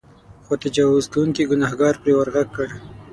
[0.45, 2.67] خو تجاوز کوونکي ګنهکار پرې ورغږ کړ.